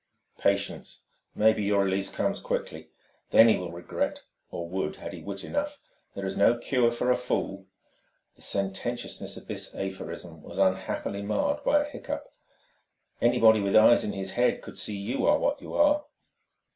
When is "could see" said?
14.63-14.97